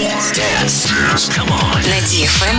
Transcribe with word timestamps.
Dance. 0.00 0.32
Dance. 0.32 1.28
Come 1.28 1.50
on. 1.52 1.82
На 1.82 2.00
DFM 2.08 2.56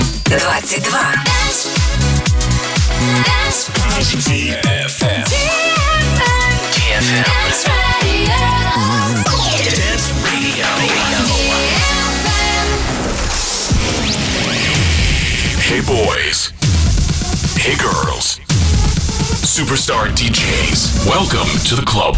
22. 3.89 4.29
DFM. 4.29 5.25
DFM. 5.25 5.65
Dance 9.73 10.13
Radio. 10.23 10.70
Hey 15.66 15.81
boys. 15.81 16.53
Hey 17.58 17.76
girls. 17.76 18.39
Superstar 19.41 20.09
DJs. 20.13 21.08
Welcome 21.08 21.49
to 21.66 21.76
the 21.76 21.85
club. 21.88 22.17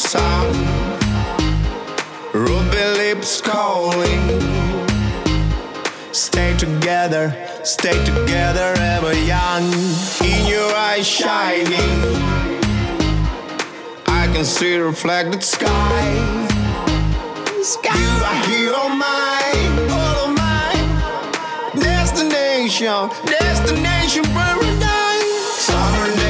sun. 0.00 0.48
Ruby 2.32 2.84
lips 2.96 3.40
calling. 3.40 4.24
Stay 6.12 6.56
together, 6.56 7.36
stay 7.64 8.02
together, 8.04 8.74
ever 8.78 9.14
young. 9.14 9.64
In 10.24 10.46
your 10.46 10.70
eyes 10.74 11.06
shining. 11.06 11.98
I 14.06 14.28
can 14.32 14.44
see 14.44 14.76
reflected 14.76 15.42
sky. 15.42 16.48
sky. 17.62 17.98
You 18.00 18.24
are 18.30 18.40
here 18.48 18.72
oh 18.74 18.86
on 18.86 18.92
mine, 19.06 19.74
all 19.98 20.18
of 20.26 20.32
mine. 20.44 20.88
Destination, 21.78 23.10
destination 23.26 24.24
paradise. 24.24 25.30
Summer 25.68 26.08
days, 26.16 26.29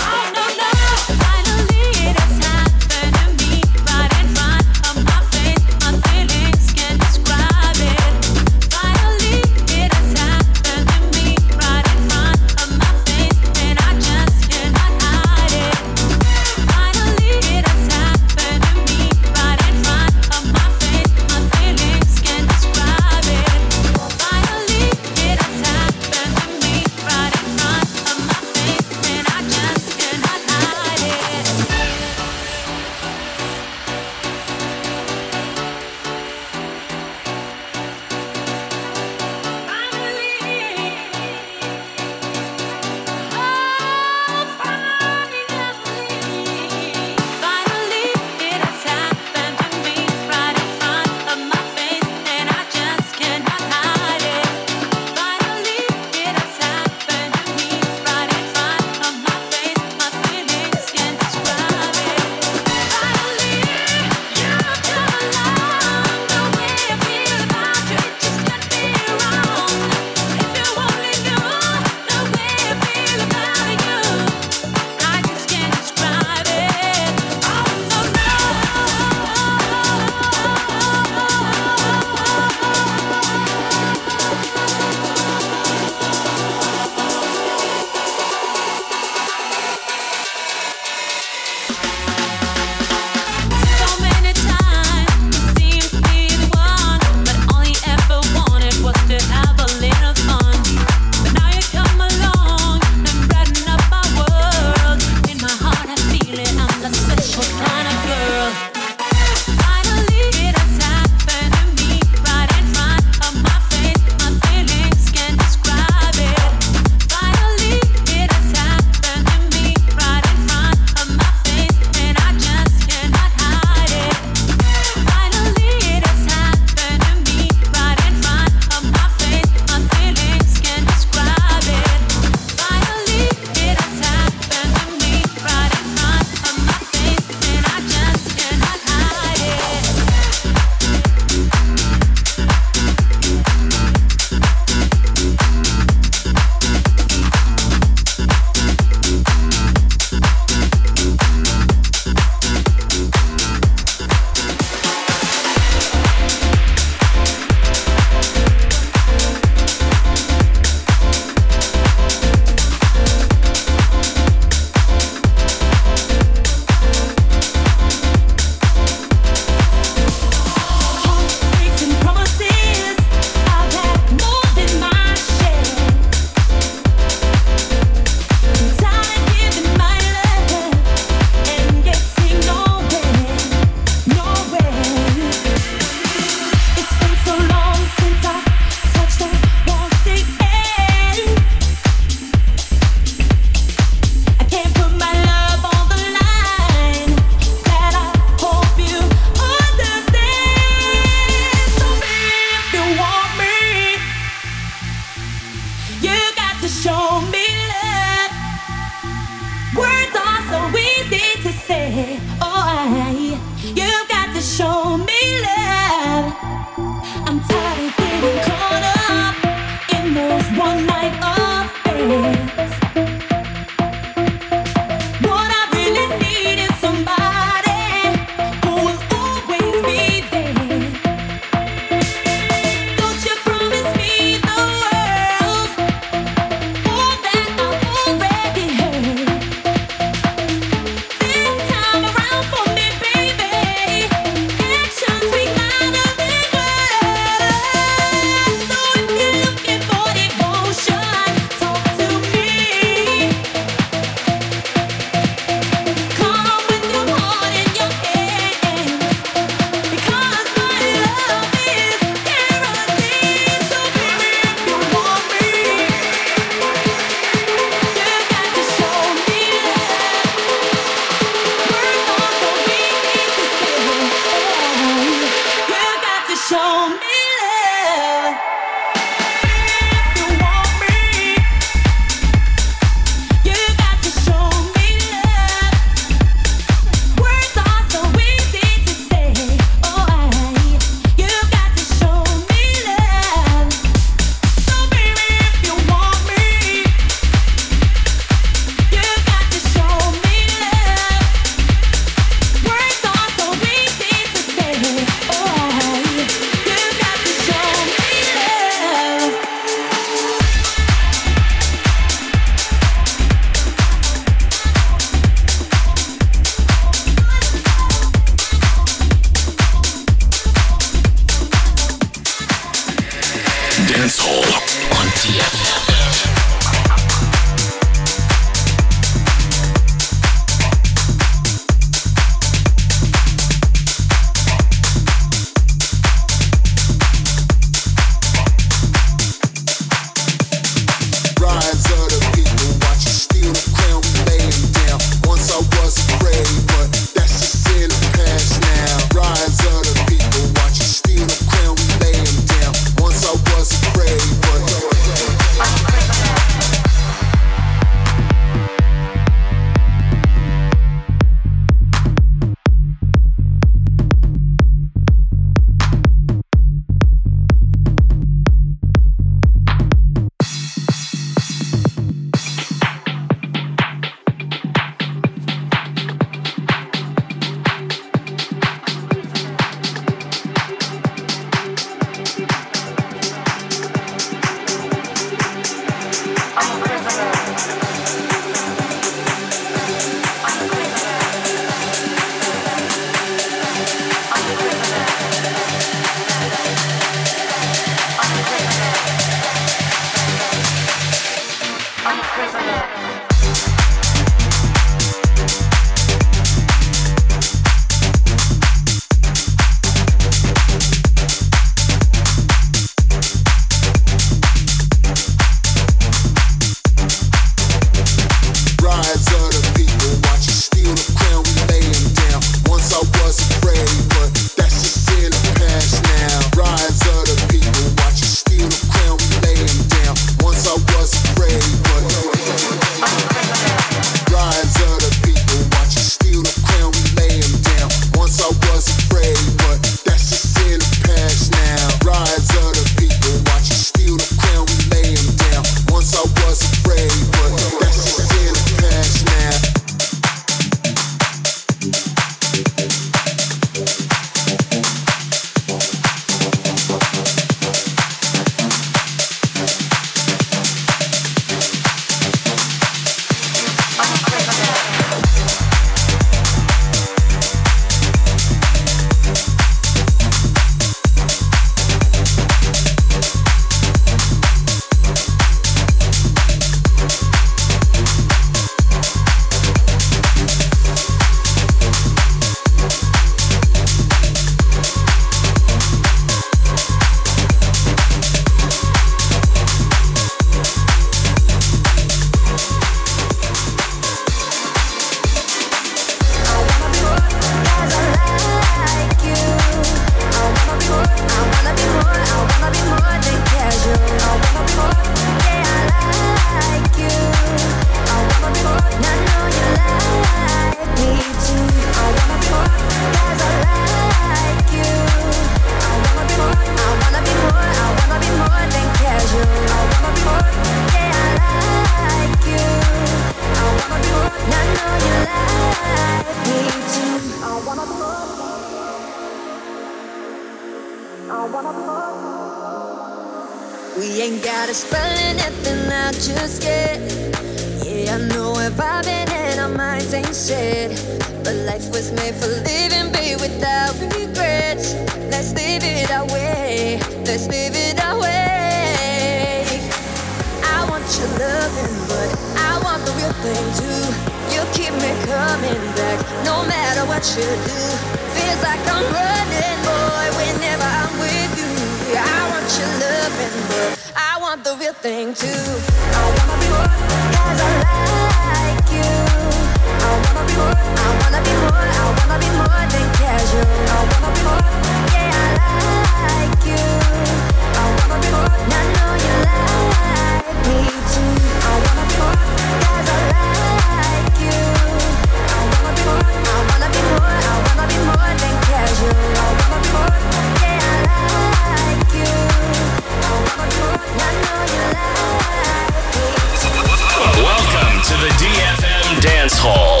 Dance 599.41 599.57
Hall. 599.57 600.00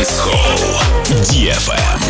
Dance 0.00 0.18
Hall. 0.18 0.80
DFM. 1.28 2.00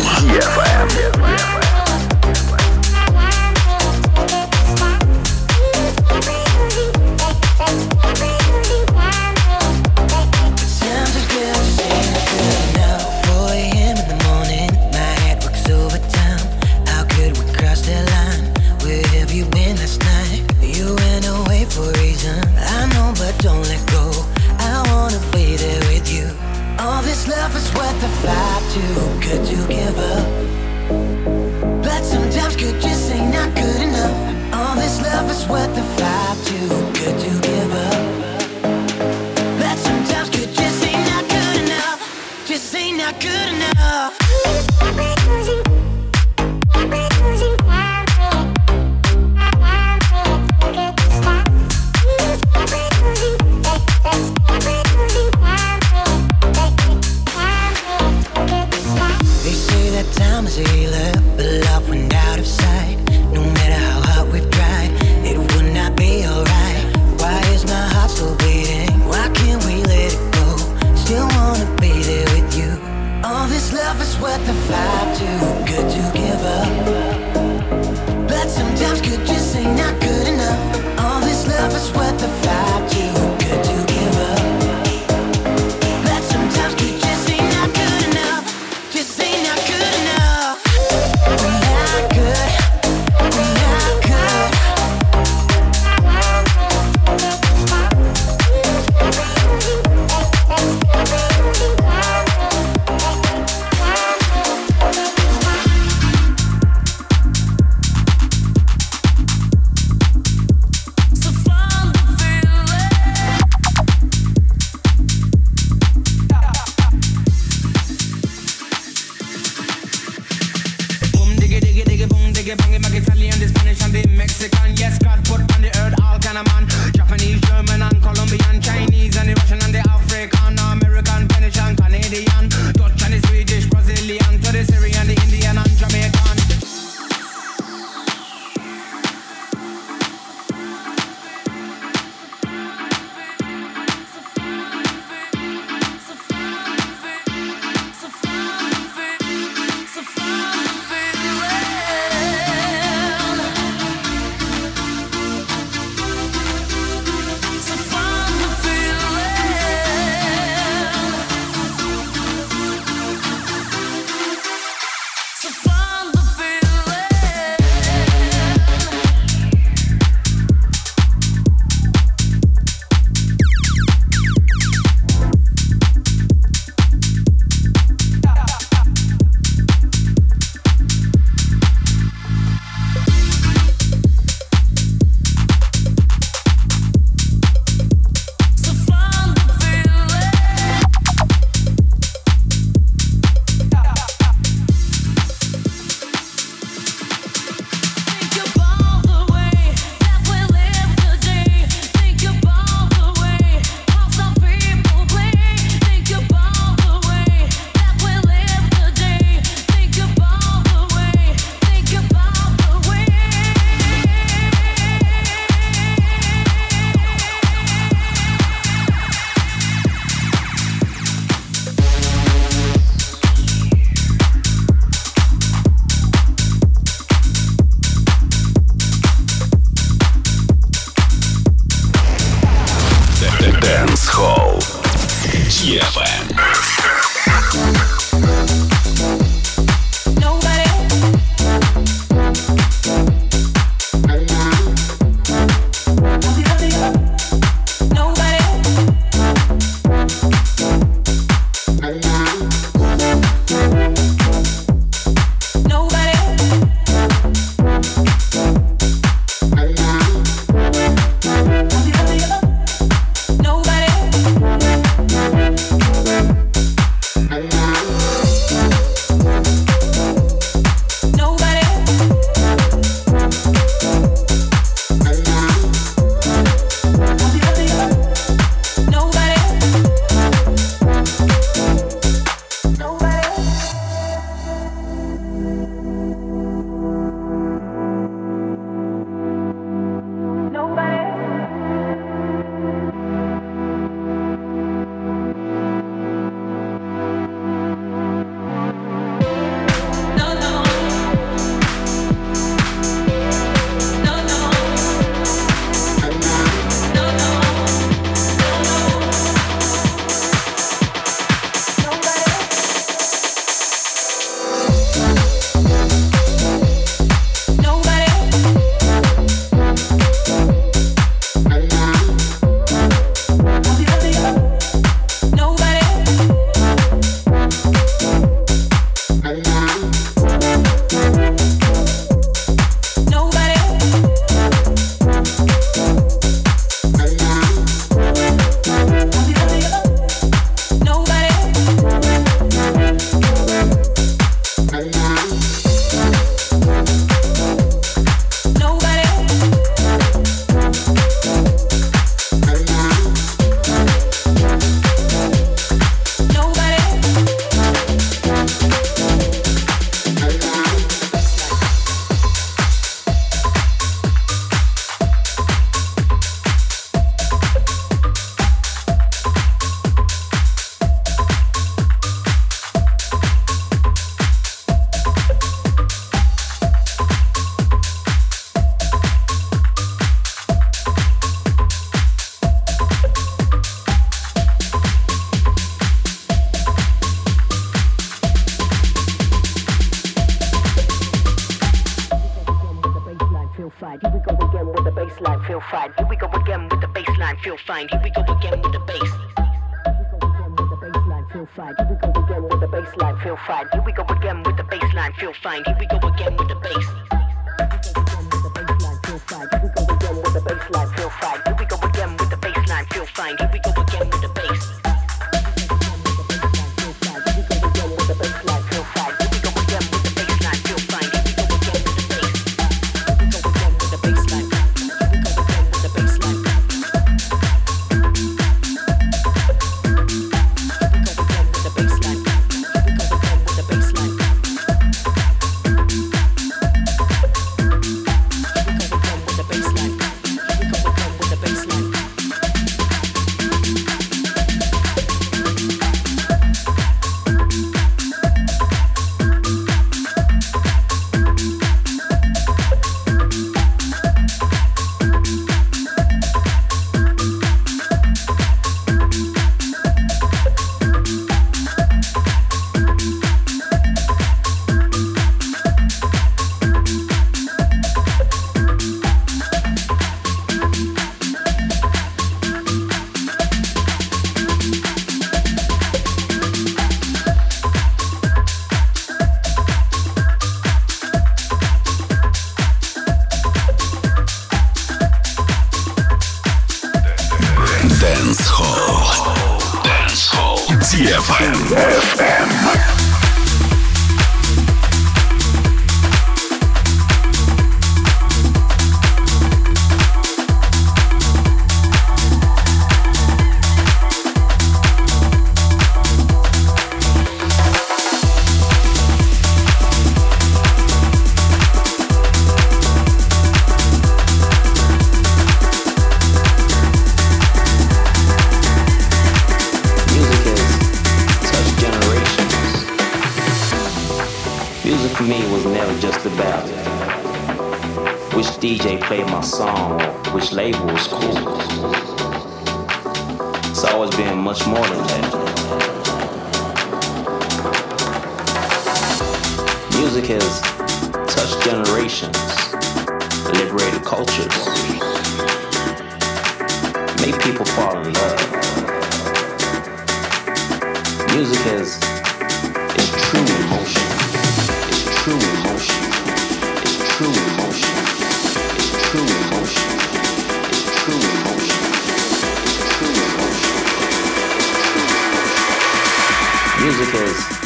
Cheers. 567.31 567.60